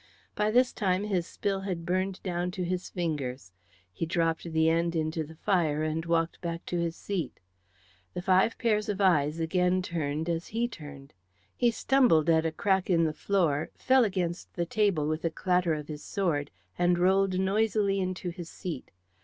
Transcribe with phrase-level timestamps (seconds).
[0.33, 3.51] By this time his spill had burned down to his fingers.
[3.93, 7.39] He dropped the end into the fire and walked back to his seat.
[8.15, 11.13] The five pairs of eyes again turned as he turned.
[11.55, 15.75] He stumbled at a crack in the floor, fell against the table with a clatter
[15.75, 16.49] of his sword,
[16.79, 18.89] and rolled noisily into his seat.